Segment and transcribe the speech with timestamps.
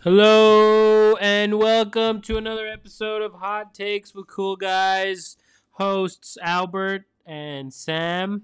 [0.00, 5.38] Hello and welcome to another episode of Hot Takes with Cool Guys.
[5.70, 8.42] Hosts Albert and Sam.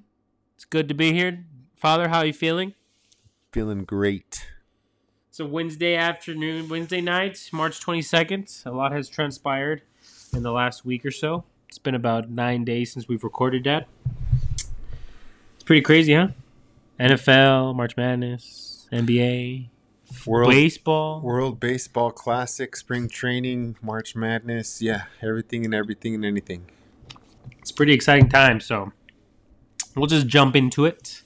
[0.54, 1.44] It's good to be here.
[1.76, 2.72] Father, how are you feeling?
[3.52, 4.46] Feeling great.
[5.28, 8.64] It's a Wednesday afternoon, Wednesday night, March 22nd.
[8.64, 9.82] A lot has transpired
[10.32, 11.44] in the last week or so.
[11.68, 13.86] It's been about nine days since we've recorded that.
[14.54, 16.28] It's pretty crazy, huh?
[16.98, 19.68] NFL, March Madness, NBA,
[20.26, 21.20] World baseball.
[21.20, 26.70] World Baseball Classic, spring training, March Madness, yeah, everything and everything and anything.
[27.58, 28.92] It's a pretty exciting time, so
[29.94, 31.22] we'll just jump into it.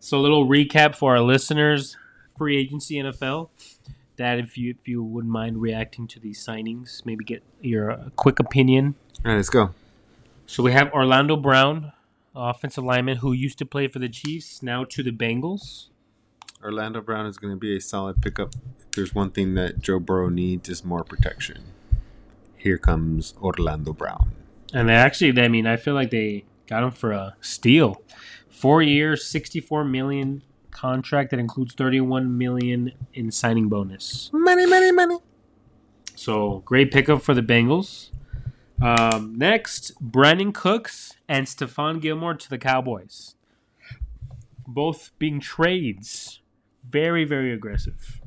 [0.00, 1.96] So a little recap for our listeners:
[2.36, 3.50] free agency NFL.
[4.16, 8.08] Dad, if you if you wouldn't mind reacting to these signings, maybe get your uh,
[8.16, 8.96] quick opinion.
[9.24, 9.74] All right, let's go.
[10.46, 11.92] So we have Orlando Brown,
[12.34, 15.88] offensive lineman who used to play for the Chiefs, now to the Bengals.
[16.62, 18.54] Orlando Brown is going to be a solid pickup.
[18.78, 21.64] If there's one thing that Joe Burrow needs is more protection.
[22.56, 24.32] Here comes Orlando Brown.
[24.72, 28.02] And they actually, I mean, I feel like they got him for a steal.
[28.48, 34.30] Four years, sixty-four million contract that includes thirty-one million in signing bonus.
[34.32, 35.18] Money, money, money.
[36.14, 38.10] So great pickup for the Bengals.
[38.80, 43.34] Um, next, Brandin Cooks and Stephon Gilmore to the Cowboys.
[44.66, 46.40] Both being trades.
[46.88, 48.20] Very, very aggressive.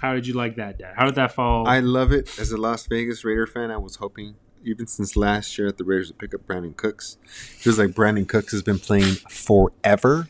[0.00, 0.94] How did you like that, Dad?
[0.96, 1.66] How did that fall?
[1.66, 2.38] I love it.
[2.38, 5.84] As a Las Vegas Raider fan, I was hoping, even since last year, that the
[5.84, 7.16] Raiders would pick up Brandin Cooks.
[7.24, 10.28] It feels like Brandin Cooks has been playing forever,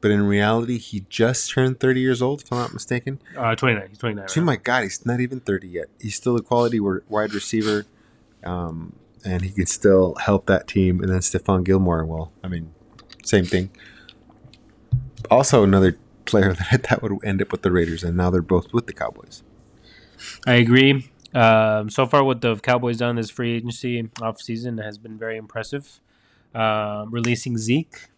[0.00, 3.20] but in reality, he just turned 30 years old, if I'm not mistaken.
[3.36, 3.88] uh, 29.
[3.90, 4.24] He's 29.
[4.24, 5.86] Oh right my God, he's not even 30 yet.
[6.00, 7.84] He's still a quality wide receiver,
[8.44, 8.94] um,
[9.24, 11.00] and he can still help that team.
[11.00, 12.72] And then Stephon Gilmore, well, I mean,
[13.24, 13.70] same thing.
[15.30, 18.72] Also, another player that thought would end up with the Raiders, and now they're both
[18.72, 19.42] with the Cowboys.
[20.46, 21.10] I agree.
[21.34, 26.00] Um, so far, what the Cowboys done this free agency offseason has been very impressive.
[26.54, 28.08] Um, releasing Zeke,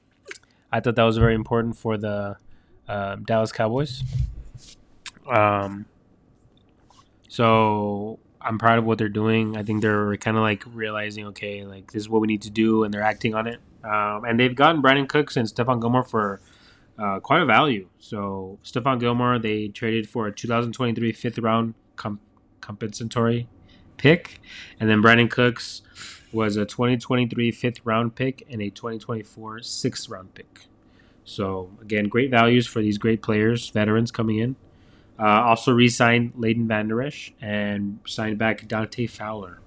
[0.70, 2.36] I thought that was very important for the
[2.88, 4.04] um Dallas Cowboys.
[5.26, 5.86] Um,
[7.28, 9.56] so I'm proud of what they're doing.
[9.56, 12.50] I think they're kind of like realizing, okay, like this is what we need to
[12.50, 13.60] do, and they're acting on it.
[13.84, 16.40] Um, and they've gotten Brandin Cooks and Stephon Gilmore for
[16.98, 17.88] uh, quite a value.
[17.98, 22.20] So Stephon Gilmore, they traded for a 2023 fifth round com-
[22.60, 23.48] compensatory
[23.96, 24.40] pick,
[24.78, 25.82] and then Brandin Cooks
[26.32, 30.66] was a 2023 fifth round pick and a 2024 sixth round pick.
[31.24, 34.56] So again, great values for these great players, veterans coming in.
[35.20, 39.58] Uh, also re-signed Leighton Vander Esch and signed back Dante Fowler.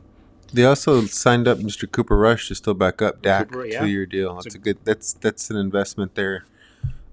[0.52, 1.90] They also signed up Mr.
[1.90, 3.82] Cooper Rush to still back up Dak Cooper, yeah.
[3.82, 4.36] two year deal.
[4.36, 4.78] That's a- a good.
[4.84, 6.46] That's that's an investment there.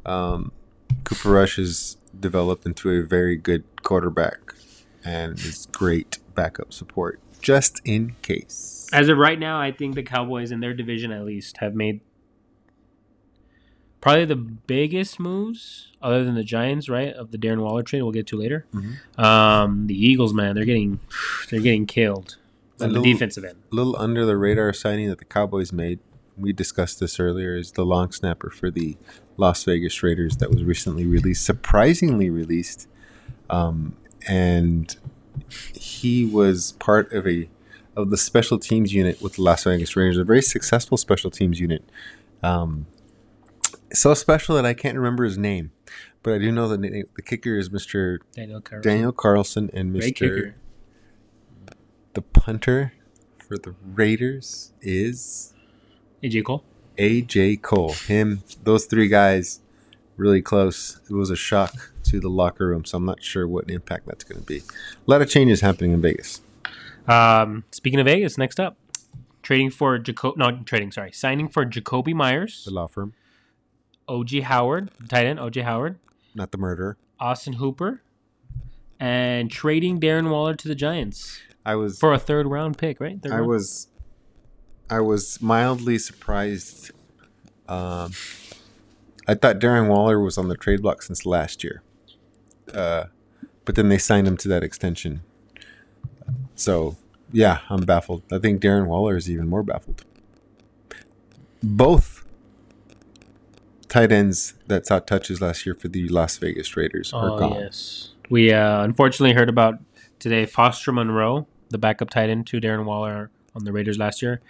[0.06, 0.52] Um,
[1.04, 4.54] Cooper Rush has developed into a very good quarterback,
[5.04, 8.88] and is great backup support just in case.
[8.92, 12.00] As of right now, I think the Cowboys in their division at least have made
[14.00, 17.12] probably the biggest moves, other than the Giants, right?
[17.12, 18.64] Of the Darren Waller trade, we'll get to later.
[18.74, 19.18] Mhm.
[19.22, 21.00] Um, the Eagles, man, they're getting
[21.50, 22.36] they're getting killed
[22.80, 23.56] on the little- defensive end.
[23.72, 25.98] A little under the radar signing that the Cowboys made.
[26.38, 27.54] We discussed this earlier.
[27.56, 28.96] Is the long snapper for the
[29.36, 32.88] Las Vegas Raiders that was recently released, surprisingly released,
[33.50, 33.94] um,
[34.26, 34.96] and
[35.74, 37.48] he was part of a
[37.96, 41.60] of the special teams unit with the Las Vegas Raiders, a very successful special teams
[41.60, 41.82] unit.
[42.42, 42.86] Um,
[43.92, 45.72] so special that I can't remember his name,
[46.22, 48.18] but I do know the na- the kicker is Mr.
[48.34, 50.54] Daniel Carlson, Daniel Carlson and Mr.
[52.14, 52.92] The punter
[53.46, 55.54] for the Raiders is
[56.22, 56.64] AJ Cole.
[56.98, 57.92] AJ Cole.
[57.92, 59.60] Him, those three guys,
[60.16, 61.00] really close.
[61.08, 64.24] It was a shock to the locker room, so I'm not sure what impact that's
[64.24, 64.58] going to be.
[64.58, 64.62] A
[65.06, 66.40] lot of changes happening in Vegas.
[67.06, 68.76] Um, speaking of Vegas, next up,
[69.42, 70.36] trading for Jacob.
[70.36, 70.92] No, trading.
[70.92, 73.14] Sorry, signing for Jakobi Meyers, The law firm,
[74.10, 75.96] OJ Howard, tight end OJ Howard,
[76.34, 76.96] not the murderer.
[77.20, 78.02] Austin Hooper,
[78.98, 83.00] and trading Darren Waller to the Giants I was, for a third round pick.
[83.00, 83.22] Right?
[83.22, 83.48] Third I round?
[83.48, 83.86] was,
[84.90, 86.90] I was mildly surprised.
[87.68, 88.12] Um,
[89.28, 91.82] I thought Darren Waller was on the trade block since last year,
[92.74, 93.04] uh,
[93.64, 95.20] but then they signed him to that extension.
[96.56, 96.96] So,
[97.30, 98.24] yeah, I'm baffled.
[98.32, 100.04] I think Darren Waller is even more baffled.
[101.62, 102.19] Both
[103.90, 107.60] tight ends that saw touches last year for the Las Vegas Raiders are Oh gone.
[107.60, 109.74] yes, we uh, unfortunately heard about
[110.18, 110.46] today.
[110.46, 114.40] Foster Monroe, the backup tight end to Darren Waller, on the Raiders last year.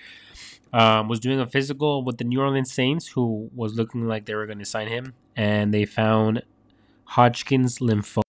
[0.72, 4.36] Um, was doing a physical with the New Orleans Saints, who was looking like they
[4.36, 6.42] were going to sign him, and they found
[7.06, 8.22] Hodgkin's lymphoma.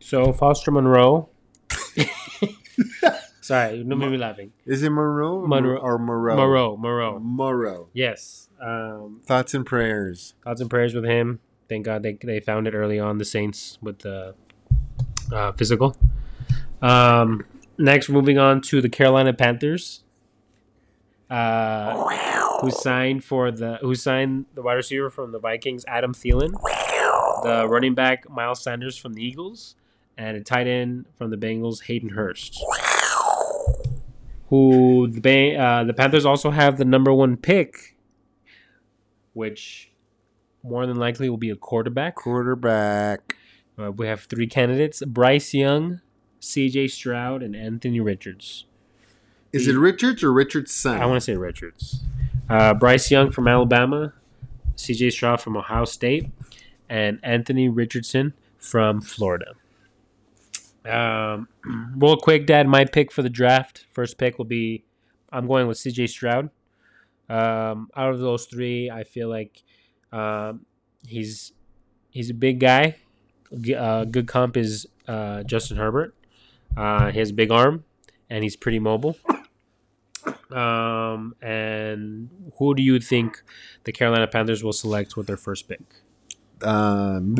[0.00, 1.28] So Foster Monroe.
[3.42, 4.52] Sorry, don't make me laughing.
[4.64, 6.36] Is it Monroe, Monroe- or Moreau?
[6.36, 7.18] Moreau, Moreau.
[7.18, 7.88] Moreau.
[7.92, 8.48] Yes.
[8.60, 10.34] Um, Thoughts and prayers.
[10.44, 11.40] thoughts and prayers with him.
[11.68, 13.18] Thank God they they found it early on.
[13.18, 14.34] The Saints with the
[15.32, 15.96] uh, physical.
[16.80, 17.44] Um,
[17.78, 20.04] next, moving on to the Carolina Panthers,
[21.30, 26.52] uh, who signed for the who signed the wide receiver from the Vikings, Adam Thielen,
[27.42, 29.74] the running back Miles Sanders from the Eagles,
[30.16, 32.62] and a tight end from the Bengals, Hayden Hurst.
[34.52, 37.96] Who the Ba- uh, the Panthers also have the number one pick,
[39.32, 39.90] which
[40.62, 42.16] more than likely will be a quarterback.
[42.16, 43.36] Quarterback.
[43.78, 46.02] Uh, we have three candidates: Bryce Young,
[46.38, 46.88] C.J.
[46.88, 48.66] Stroud, and Anthony Richards.
[49.54, 51.00] Is it Richards or Richardson?
[51.00, 52.00] I want to say Richards.
[52.50, 54.12] Uh, Bryce Young from Alabama,
[54.76, 55.08] C.J.
[55.08, 56.30] Stroud from Ohio State,
[56.90, 59.54] and Anthony Richardson from Florida.
[60.84, 61.48] Um,
[61.96, 64.84] real quick, Dad, my pick for the draft, first pick will be,
[65.30, 66.08] I'm going with C.J.
[66.08, 66.50] Stroud.
[67.28, 69.62] Um, out of those three, I feel like
[70.12, 70.66] um,
[71.06, 71.52] he's
[72.10, 72.96] he's a big guy.
[73.76, 76.14] Uh, good comp is uh, Justin Herbert.
[76.76, 77.84] Uh, he has a big arm,
[78.28, 79.16] and he's pretty mobile.
[80.50, 83.42] Um, and who do you think
[83.84, 85.80] the Carolina Panthers will select with their first pick?
[86.62, 87.34] Um,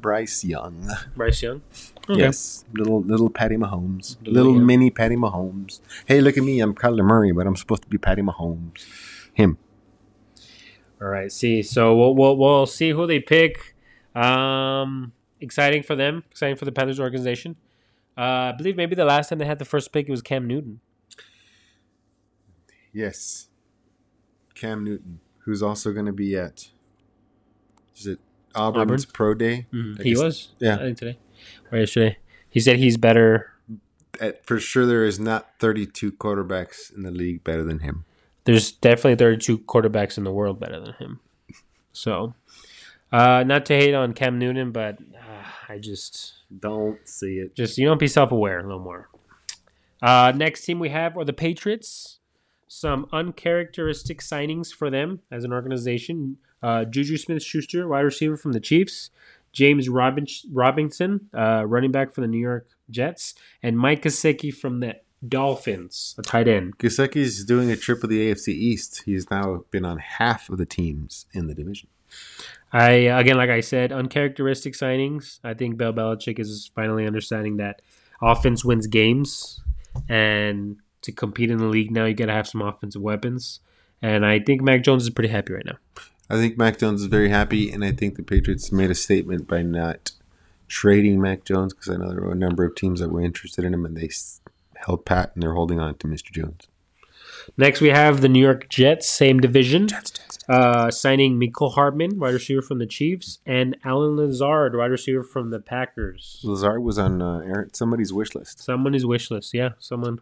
[0.00, 0.90] Bryce Young.
[1.16, 1.62] Bryce Young.
[2.08, 4.66] Yes, little little Patty Mahomes, Little little Young.
[4.66, 5.80] mini Patty Mahomes.
[6.06, 6.60] Hey, look at me!
[6.60, 8.84] I'm Kyler Murray, but I'm supposed to be Patty Mahomes.
[9.34, 9.58] Him.
[11.00, 11.30] All right.
[11.32, 13.74] See, so we'll we'll, we'll see who they pick.
[14.14, 16.24] Um, exciting for them.
[16.30, 17.56] Exciting for the Panthers organization.
[18.16, 20.46] Uh, I believe maybe the last time they had the first pick it was Cam
[20.46, 20.80] Newton.
[22.92, 23.48] Yes.
[24.54, 26.70] Cam Newton, who's also going to be at.
[27.96, 28.18] Is it
[28.54, 29.66] Auburn's Pro Day?
[29.72, 30.48] I He guess- was.
[30.58, 30.74] yeah.
[30.76, 31.18] I think today
[31.72, 32.18] or yesterday.
[32.48, 33.52] He said he's better.
[34.20, 38.04] At, for sure, there is not 32 quarterbacks in the league better than him.
[38.44, 41.20] There's definitely 32 quarterbacks in the world better than him.
[41.92, 42.34] So,
[43.12, 47.54] uh, not to hate on Cam Newton, but uh, I just Don't see it.
[47.54, 49.08] just you don't know be self-aware a little more
[50.02, 52.18] uh next team we have are the patriots
[52.68, 58.60] some uncharacteristic signings for them as an organization uh juju smith-schuster wide receiver from the
[58.60, 59.10] chiefs
[59.52, 64.80] james Robin- robinson uh running back for the new york jets and mike Gesicki from
[64.80, 64.96] the
[65.26, 69.02] dolphins a tight end Gesicki's doing a trip of the AFC East.
[69.06, 71.88] He's now been on half of the teams in the division.
[72.72, 75.40] I again, like I said, uncharacteristic signings.
[75.42, 77.82] I think Bill Belichick is finally understanding that
[78.22, 79.60] offense wins games,
[80.08, 83.60] and to compete in the league now, you got to have some offensive weapons.
[84.02, 85.78] And I think Mac Jones is pretty happy right now.
[86.28, 89.46] I think Mac Jones is very happy, and I think the Patriots made a statement
[89.46, 90.10] by not
[90.68, 93.64] trading Mac Jones because I know there were a number of teams that were interested
[93.64, 94.10] in him, and they
[94.74, 96.32] held pat and they're holding on to Mr.
[96.32, 96.66] Jones.
[97.56, 99.86] Next, we have the New York Jets, same division,
[100.48, 105.50] uh, signing Mecole Hardman, wide receiver from the Chiefs, and Allen Lazard, wide receiver from
[105.50, 106.40] the Packers.
[106.44, 108.60] Lazard was on uh, Aaron, somebody's wish list.
[108.62, 110.18] Someone is wish list, yeah, someone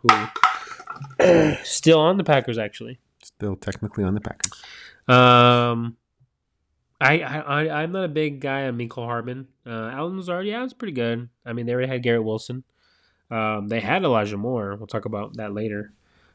[1.18, 2.98] who still on the Packers actually.
[3.22, 4.52] Still technically on the Packers.
[5.08, 5.96] Um,
[7.00, 9.48] I, I, I I'm not a big guy on Mecole Hardman.
[9.66, 11.28] Uh, Allen Lazard, yeah, it's pretty good.
[11.44, 12.64] I mean, they already had Garrett Wilson.
[13.30, 14.76] Um, they had Elijah Moore.
[14.76, 15.92] We'll talk about that later.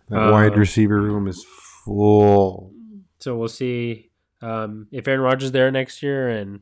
[0.10, 1.46] That Uh, wide receiver room is
[1.86, 2.74] full.
[3.20, 4.10] So we'll see
[4.42, 6.62] um, if Aaron Rodgers is there next year and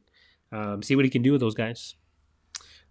[0.52, 1.96] um, see what he can do with those guys.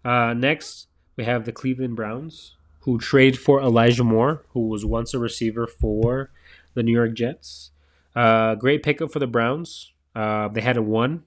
[0.05, 5.13] Uh, next, we have the Cleveland Browns, who trade for Elijah Moore, who was once
[5.13, 6.31] a receiver for
[6.75, 7.71] the New York Jets.
[8.15, 9.91] Uh, great pickup for the Browns.
[10.15, 11.23] Uh, they had a one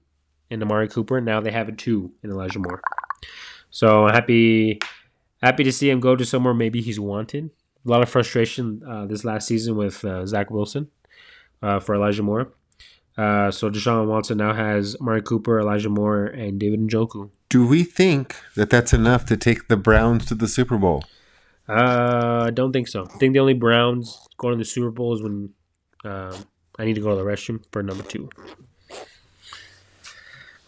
[0.49, 1.20] in Amari Cooper.
[1.20, 2.80] Now they have a two in Elijah Moore.
[3.70, 4.80] So happy,
[5.42, 7.50] happy to see him go to somewhere maybe he's wanted.
[7.85, 10.88] A lot of frustration uh, this last season with uh, Zach Wilson
[11.62, 12.52] uh, for Elijah Moore.
[13.16, 17.30] Uh, so Deshaun Watson now has Amari Cooper, Elijah Moore, and David Njoku.
[17.48, 21.04] Do we think that that's enough to take the Browns to the Super Bowl?
[21.68, 23.04] Uh, I don't think so.
[23.04, 25.50] I think the only Browns going to the Super Bowl is when
[26.04, 26.34] um,
[26.78, 28.28] I need to go to the restroom for number two.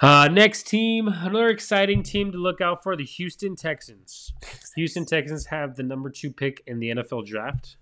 [0.00, 4.32] Uh, next team, another exciting team to look out for: the Houston Texans.
[4.76, 7.76] Houston Texans have the number two pick in the NFL draft,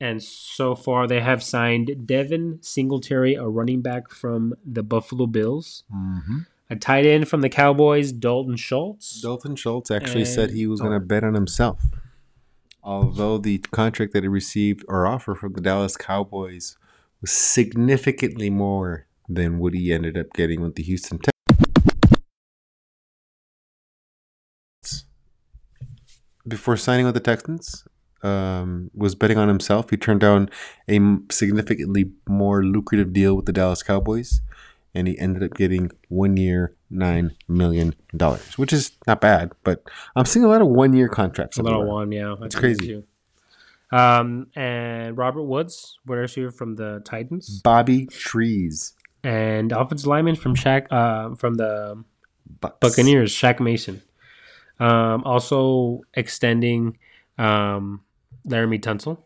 [0.00, 5.84] and so far they have signed Devin Singletary, a running back from the Buffalo Bills.
[5.94, 6.38] Mm-hmm.
[6.70, 9.20] a tight end from the Cowboys, Dalton Schultz.
[9.20, 10.98] Dalton Schultz actually said he was going oh.
[10.98, 11.82] to bet on himself.
[12.82, 16.78] Although the contract that he received or offer from the Dallas Cowboys
[17.20, 21.30] was significantly more than what he ended up getting with the Houston Texans.
[26.48, 27.84] Before signing with the Texans,
[28.22, 29.90] um, was betting on himself.
[29.90, 30.50] He turned down
[30.88, 31.00] a
[31.30, 34.40] significantly more lucrative deal with the Dallas Cowboys,
[34.94, 39.52] and he ended up getting one year, nine million dollars, which is not bad.
[39.64, 39.82] But
[40.16, 41.58] I'm seeing a lot of one year contracts.
[41.58, 41.94] A little everywhere.
[41.94, 42.34] one, yeah.
[42.42, 42.86] It's crazy.
[42.86, 43.04] too.
[43.92, 50.54] Um, and Robert Woods, wide receiver from the Titans, Bobby Trees, and offensive lineman from
[50.54, 52.04] Shaq, uh, from the
[52.60, 52.76] Bucks.
[52.80, 54.02] Buccaneers, Shaq Mason.
[54.78, 56.96] Um, also extending
[57.36, 58.02] um,
[58.50, 59.18] Laremy Tunsil,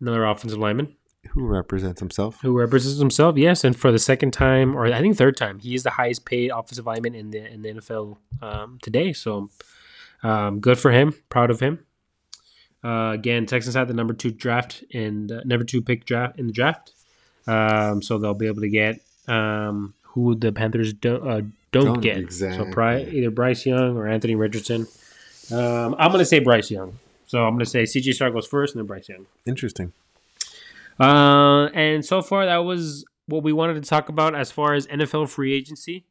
[0.00, 0.94] another offensive lineman
[1.30, 2.40] who represents himself.
[2.42, 3.36] who represents himself.
[3.36, 6.24] Yes, and for the second time, or I think third time, he is the highest
[6.24, 9.12] paid offensive lineman in the in the NFL um, today.
[9.12, 9.50] So
[10.22, 11.14] um, good for him.
[11.28, 11.84] Proud of him.
[12.84, 16.46] Uh, again, Texans had the number two draft and uh, number two pick draft in
[16.46, 16.92] the draft,
[17.48, 21.42] um, so they'll be able to get um, who the Panthers do, uh,
[21.72, 22.16] don't, Don't, get.
[22.16, 22.64] exactly.
[22.64, 24.86] So Bry, either Bryce Young or Anthony Richardson.
[25.52, 26.98] Um, I'm going to say Bryce Young.
[27.28, 29.26] So I'm going to say CJ Star goes first, and then Bryce Young.
[29.46, 29.92] Interesting.
[30.98, 34.86] Uh, and so far, that was what we wanted to talk about as far as
[34.86, 36.06] NFL free agency.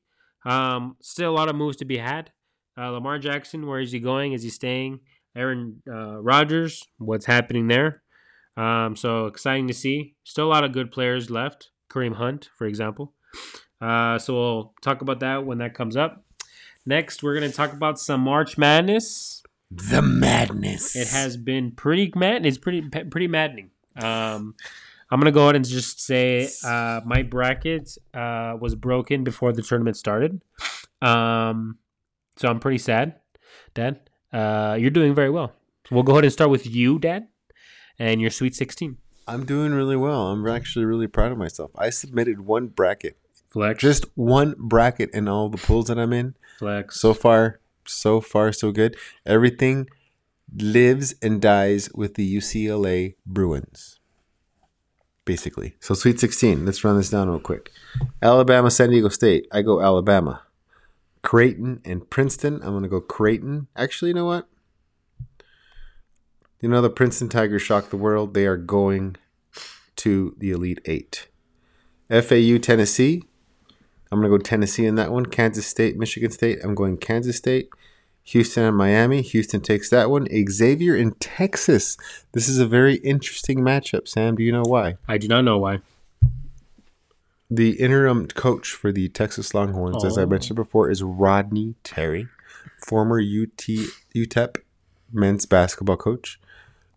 [0.45, 2.31] Um, still a lot of moves to be had.
[2.77, 4.33] Uh, Lamar Jackson, where is he going?
[4.33, 4.99] Is he staying?
[5.35, 8.03] Aaron uh, Rodgers, what's happening there?
[8.55, 10.15] Um, so exciting to see.
[10.23, 11.71] Still a lot of good players left.
[11.89, 13.13] Kareem Hunt, for example.
[13.81, 16.23] Uh, so we'll talk about that when that comes up.
[16.85, 19.43] Next, we're going to talk about some March Madness.
[19.69, 20.95] The madness.
[20.95, 22.45] It has been pretty mad.
[22.45, 23.71] It's pretty pretty maddening.
[23.95, 24.55] Um,
[25.09, 29.61] I'm gonna go ahead and just say uh, my bracket uh, was broken before the
[29.61, 30.41] tournament started.
[31.01, 31.77] Um,
[32.37, 33.15] so I'm pretty sad,
[33.73, 34.09] Dad.
[34.31, 35.53] Uh, you're doing very well.
[35.91, 37.27] We'll go ahead and start with you, Dad,
[37.97, 38.97] and your Sweet 16
[39.29, 40.27] I'm doing really well.
[40.27, 41.71] I'm actually really proud of myself.
[41.77, 43.17] I submitted one bracket,
[43.49, 43.81] flex.
[43.81, 46.35] just one bracket in all the pools that I'm in.
[46.59, 46.99] flex.
[47.01, 47.59] So far,
[47.89, 48.95] so far, so good.
[49.25, 49.89] Everything
[50.55, 53.99] lives and dies with the UCLA Bruins.
[55.25, 55.75] Basically.
[55.79, 56.65] So Sweet 16.
[56.65, 57.71] Let's run this down real quick.
[58.21, 59.47] Alabama, San Diego State.
[59.51, 60.43] I go Alabama.
[61.21, 62.61] Creighton and Princeton.
[62.63, 63.67] I'm gonna go Creighton.
[63.75, 64.47] Actually, you know what?
[66.61, 68.33] You know the Princeton Tigers shocked the world.
[68.33, 69.17] They are going
[69.97, 71.27] to the Elite Eight.
[72.09, 73.23] FAU, Tennessee.
[74.11, 75.25] I'm gonna go Tennessee in that one.
[75.25, 76.59] Kansas State, Michigan State.
[76.63, 77.69] I'm going Kansas State.
[78.23, 79.21] Houston and Miami.
[79.21, 80.27] Houston takes that one.
[80.49, 81.95] Xavier in Texas.
[82.33, 84.07] This is a very interesting matchup.
[84.07, 84.97] Sam, do you know why?
[85.07, 85.79] I do not know why.
[87.49, 90.27] The interim coach for the Texas Longhorns, as I Oh.
[90.27, 92.27] mentioned before, is Rodney Terry,
[92.85, 94.57] former UT UTEP
[95.13, 96.39] men's basketball coach.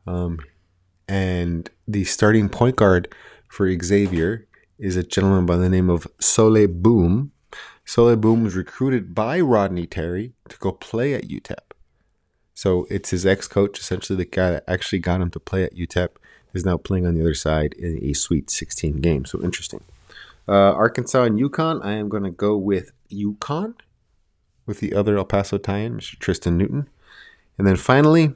[0.09, 0.41] Um,
[1.07, 3.15] and the starting point guard
[3.47, 4.47] for Xavier
[4.81, 7.33] is a gentleman by the name of Souley Boum.
[7.85, 11.75] Souley Boum was recruited by Rodney Terry to go play at UTEP.
[12.55, 15.75] So it's his ex coach, essentially the guy that actually got him to play at
[15.75, 16.09] UTEP,
[16.55, 19.27] is now playing on the other side in a Sweet 16 game.
[19.27, 19.83] So interesting.
[20.49, 21.85] Uh, Arkansas and UConn.
[21.85, 23.75] I am going to go with UConn
[24.67, 26.19] with the other El Paso tie-in, Mr.
[26.19, 26.89] Tristan Newton.
[27.59, 28.35] And then finally,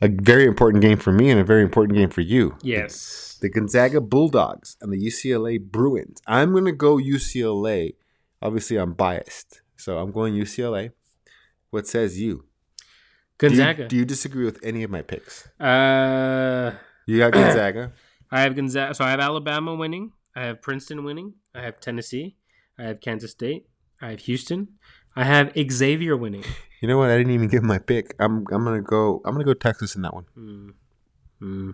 [0.00, 2.56] a very important game for me and a very important game for you.
[2.62, 3.36] Yes.
[3.40, 6.20] The Gonzaga Bulldogs and the UCLA Bruins.
[6.26, 7.94] I'm going to go UCLA.
[8.42, 9.60] Obviously, I'm biased.
[9.76, 10.92] So I'm going UCLA.
[11.70, 12.44] What says you?
[13.38, 13.88] Do you- Gonzaga.
[13.88, 15.46] Do you, disagree with any of my picks?
[15.60, 16.72] uh,
[17.06, 17.92] You got Gonzaga.
[18.30, 18.94] I have Gonzaga.
[18.94, 20.12] So I have Alabama winning.
[20.34, 21.34] I have Princeton winning.
[21.54, 22.36] I have Tennessee.
[22.78, 23.66] I have Kansas State.
[24.00, 24.68] I have Houston.
[25.18, 26.44] I have Xavier winning.
[26.80, 27.10] You know what?
[27.10, 28.14] I didn't even give my pick.
[28.20, 29.20] I'm I'm gonna go.
[29.24, 30.26] I'm gonna go Texas in that one.
[30.34, 30.70] Hmm.
[31.40, 31.70] Hmm.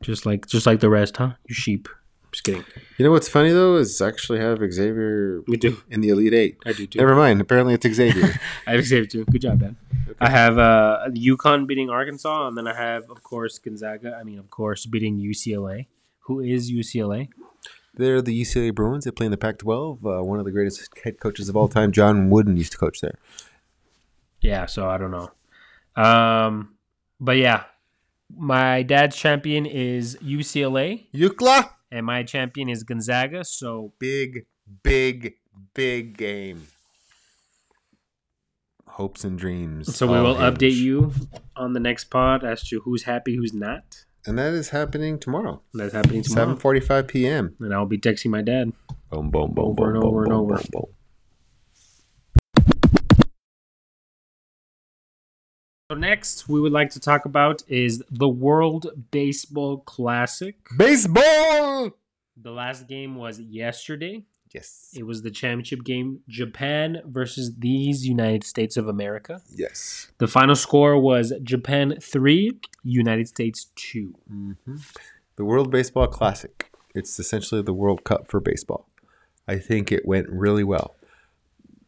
[0.00, 1.32] Just like just like the rest, huh?
[1.48, 1.88] You sheep.
[2.30, 2.64] Just kidding.
[2.96, 6.34] You know what's funny though is I actually have Xavier Me do in the Elite
[6.34, 6.58] Eight.
[6.64, 7.00] I do too.
[7.00, 7.40] Never mind.
[7.40, 8.40] Apparently it's Xavier.
[8.66, 9.24] I have Xavier too.
[9.24, 9.76] Good job, Dan.
[10.20, 14.16] I have uh, UConn beating Arkansas, and then I have, of course, Gonzaga.
[14.20, 15.86] I mean, of course, beating UCLA.
[16.26, 17.28] Who is UCLA?
[17.98, 19.04] They're the UCLA Bruins.
[19.04, 19.98] They play in the Pac-12.
[20.20, 23.00] Uh, one of the greatest head coaches of all time, John Wooden, used to coach
[23.00, 23.18] there.
[24.40, 25.30] Yeah, so I don't know.
[26.00, 26.76] Um,
[27.20, 27.64] but yeah,
[28.36, 31.70] my dad's champion is UCLA, UCLA.
[31.90, 33.44] and my champion is Gonzaga.
[33.44, 34.46] So Big,
[34.84, 35.34] big,
[35.74, 36.68] big game.
[38.86, 39.94] Hopes and dreams.
[39.96, 41.12] So we will update you
[41.56, 45.62] on the next pod as to who's happy, who's not and that is happening tomorrow.
[45.74, 46.56] That's happening tomorrow.
[46.56, 47.56] 7:45 p.m.
[47.60, 48.72] And I'll be texting my dad.
[49.10, 50.54] Boom, boom, boom, over boom, and over boom, and over.
[50.54, 50.94] Boom, boom,
[55.90, 60.54] So next, we would like to talk about is the World Baseball Classic.
[60.76, 61.92] Baseball.
[62.36, 64.26] The last game was yesterday.
[64.52, 64.94] Yes.
[64.96, 69.42] It was the championship game, Japan versus these United States of America.
[69.54, 70.10] Yes.
[70.18, 74.14] The final score was Japan three, United States two.
[74.28, 74.76] hmm
[75.36, 76.70] The World Baseball Classic.
[76.94, 78.88] It's essentially the World Cup for baseball.
[79.46, 80.96] I think it went really well.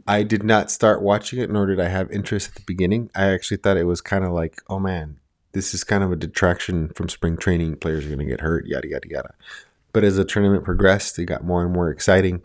[0.07, 3.11] I did not start watching it, nor did I have interest at the beginning.
[3.15, 5.19] I actually thought it was kind of like, oh man,
[5.53, 7.77] this is kind of a detraction from spring training.
[7.77, 9.35] Players are going to get hurt, yada, yada, yada.
[9.93, 12.45] But as the tournament progressed, it got more and more exciting.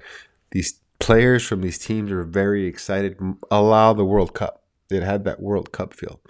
[0.52, 3.18] These players from these teams are very excited.
[3.52, 4.64] Allow the World Cup.
[4.90, 6.22] It had that World Cup feel.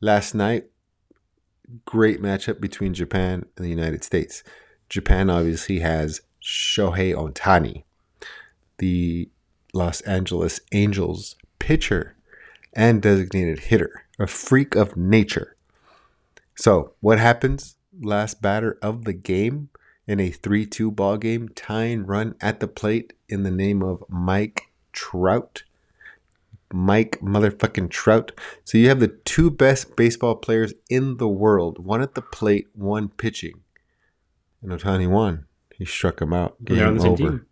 [0.00, 0.66] Last night,
[1.84, 4.42] great matchup between Japan and the United States.
[4.88, 7.84] Japan obviously has Shohei Ohtani,
[8.78, 9.30] the
[9.72, 12.16] Los Angeles Angels pitcher
[12.74, 15.56] and designated hitter, a freak of nature.
[16.54, 17.76] So, what happens?
[18.00, 19.68] Last batter of the game
[20.06, 24.04] in a 3 2 ball game, tying run at the plate in the name of
[24.08, 25.64] Mike Trout.
[26.72, 28.32] Mike motherfucking Trout.
[28.64, 32.68] So you have the two best baseball players in the world, one at the plate,
[32.72, 33.60] one pitching.
[34.62, 35.46] And Ohtani won.
[35.76, 36.56] He struck him out.
[36.60, 37.22] They're on Game the same over.
[37.22, 37.46] team.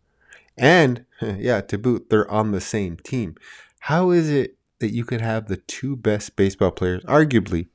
[0.56, 1.04] And
[1.38, 3.36] yeah, to boot, they're on the same team.
[3.80, 7.68] How is it that you could have the two best baseball players, arguably,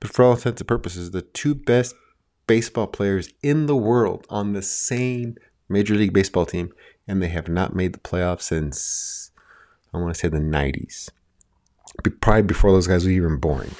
[0.00, 1.94] but for all intents and purposes, the two best
[2.48, 5.36] baseball players in the world on the same
[5.68, 6.72] Major League Baseball team,
[7.06, 9.30] and they have not made the playoffs since
[9.94, 11.10] I want to say the '90s,
[12.20, 13.70] probably before those guys were even born.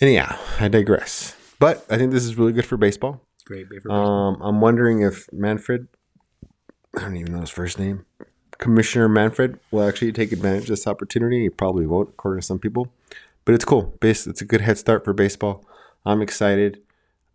[0.00, 1.36] Anyhow, I digress.
[1.60, 3.20] But I think this is really good for baseball.
[3.44, 4.06] Great for baseball.
[4.06, 5.88] Um, I'm wondering if Manfred,
[6.96, 8.06] I don't even know his first name,
[8.56, 11.42] Commissioner Manfred will actually take advantage of this opportunity.
[11.42, 12.92] He probably won't, according to some people,
[13.44, 13.94] but it's cool.
[14.00, 15.64] Base, it's a good head start for baseball.
[16.04, 16.80] I'm excited.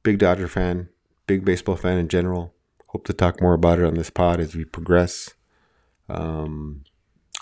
[0.06, 0.90] Big Dodger fan,
[1.26, 2.54] big baseball fan in general.
[2.90, 5.34] Hope to talk more about it on this pod as we progress.
[6.08, 6.84] Um,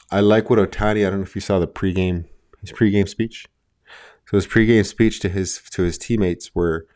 [0.09, 1.05] I like what Ohtani.
[1.05, 2.23] I don't know if you saw the pregame
[2.61, 3.47] his pregame speech.
[4.25, 6.87] So his pregame speech to his to his teammates were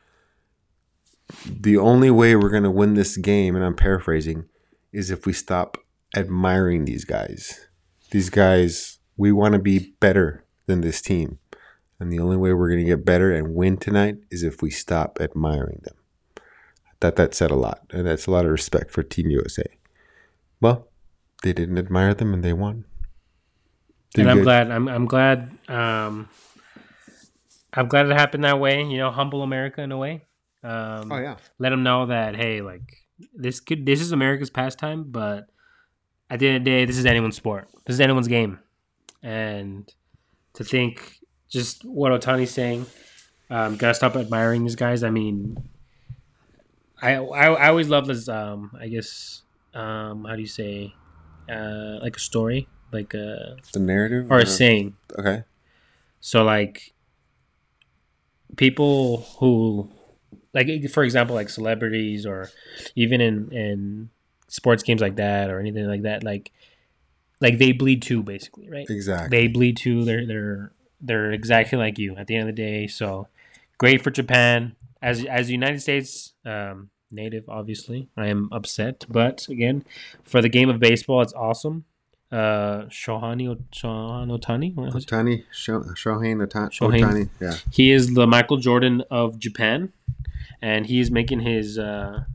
[1.45, 4.45] the only way we're going to win this game, and I'm paraphrasing,
[4.93, 5.77] is if we stop
[6.15, 7.67] admiring these guys.
[8.11, 11.39] These guys, we want to be better than this team.
[11.99, 14.69] And the only way we're going to get better and win tonight is if we
[14.69, 15.95] stop admiring them.
[16.37, 19.63] I thought that said a lot, and that's a lot of respect for Team USA.
[20.61, 20.87] Well,
[21.43, 22.85] they didn't admire them and they won.
[24.13, 24.43] Did and I'm good.
[24.43, 24.71] glad.
[24.71, 25.51] I'm I'm glad.
[25.67, 26.29] Um,
[27.73, 28.81] I'm glad it happened that way.
[28.83, 30.23] You know, humble America in a way.
[30.63, 31.35] Um, Oh, yeah.
[31.59, 32.81] Let them know that hey, like
[33.33, 35.47] this could this is America's pastime, but
[36.29, 37.67] at the end of the day, this is anyone's sport.
[37.85, 38.59] This is anyone's game,
[39.21, 39.91] and
[40.53, 41.16] to think
[41.49, 42.85] just what Ohtani's saying,
[43.49, 45.03] um, gotta stop admiring these guys.
[45.03, 45.57] I mean,
[47.01, 48.27] I I, I always love this.
[48.27, 50.93] Um, I guess um, how do you say,
[51.49, 54.31] uh, like a story, like a The narrative?
[54.31, 54.95] or a saying.
[55.17, 55.43] Okay.
[56.19, 56.93] So like
[58.55, 59.89] people who
[60.53, 62.49] like for example like celebrities or
[62.95, 64.09] even in in
[64.47, 66.51] sports games like that or anything like that like
[67.39, 68.89] like they bleed too basically, right?
[68.89, 69.37] Exactly.
[69.37, 70.03] They bleed too.
[70.03, 72.87] They're they're they're exactly like you at the end of the day.
[72.87, 73.27] So
[73.77, 77.47] great for Japan as as United States um, native.
[77.49, 79.85] Obviously, I am upset, but again,
[80.23, 81.85] for the game of baseball, it's awesome.
[82.29, 85.09] Uh, Shohani O- Shohan Ohtani, what was it?
[85.09, 86.69] Ohtani, Sho- Shohei Ohtani.
[86.77, 87.01] Shohei.
[87.01, 87.29] Ohtani.
[87.39, 87.53] Yeah.
[87.71, 89.93] he is the Michael Jordan of Japan,
[90.61, 92.25] and he is making his uh,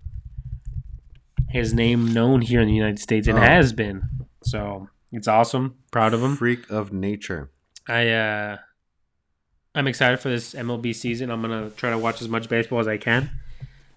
[1.50, 3.42] his name known here in the United States and Oh.
[3.42, 4.08] has been.
[4.44, 5.74] So it's awesome.
[5.90, 6.36] Proud of him.
[6.36, 7.50] Freak of nature.
[7.88, 8.56] I uh,
[9.74, 11.30] I'm excited for this MLB season.
[11.30, 13.30] I'm gonna try to watch as much baseball as I can.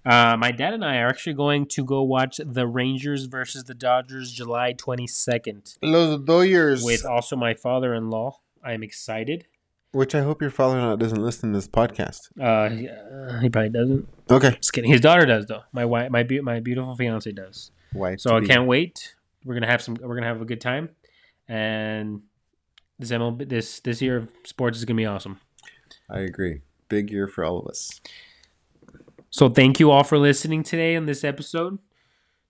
[0.06, 3.74] Uh, my dad and I are actually going to go watch the Rangers versus the
[3.74, 6.84] Dodgers July 22nd Los Dodgers.
[6.84, 8.40] with also my father-in-law.
[8.64, 9.48] I am excited.
[9.94, 12.30] Which I hope your father in law doesn't listen to this podcast.
[12.40, 14.08] Uh, he, uh, he probably doesn't.
[14.30, 14.52] Okay.
[14.52, 14.92] Just kidding.
[14.92, 15.64] His daughter does though.
[15.72, 17.72] My wife, my be- my beautiful fiance does.
[17.94, 18.18] Why?
[18.18, 19.16] So I can't wait.
[19.44, 19.96] We're gonna have some.
[20.00, 20.90] We're gonna have a good time,
[21.48, 22.22] and
[23.00, 25.40] this MLB this this year of sports is gonna be awesome.
[26.10, 26.62] I agree.
[26.88, 28.00] Big year for all of us.
[29.30, 31.80] So thank you all for listening today on this episode.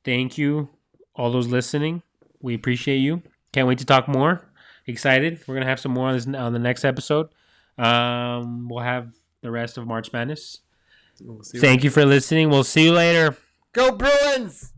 [0.03, 0.69] Thank you
[1.15, 2.03] all those listening.
[2.41, 3.23] We appreciate you.
[3.53, 4.47] Can't wait to talk more.
[4.85, 5.39] Excited.
[5.47, 7.29] We're gonna have some more on this on the next episode.
[7.77, 10.59] Um, we'll have the rest of March Madness.
[11.21, 12.49] We'll see Thank you for listening.
[12.49, 13.35] We'll see you later.
[13.73, 14.73] Go Bruins!